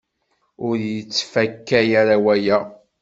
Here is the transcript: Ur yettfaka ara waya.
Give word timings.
Ur 0.67 0.77
yettfaka 0.93 1.79
ara 2.01 2.15
waya. 2.25 2.57